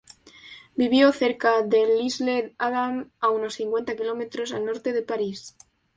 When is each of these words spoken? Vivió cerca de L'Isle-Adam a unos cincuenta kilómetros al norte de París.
Vivió 0.81 1.11
cerca 1.17 1.51
de 1.73 1.81
L'Isle-Adam 1.89 3.11
a 3.19 3.29
unos 3.29 3.53
cincuenta 3.61 3.95
kilómetros 3.95 4.51
al 4.51 4.65
norte 4.65 4.93
de 4.93 5.03
París. 5.03 5.55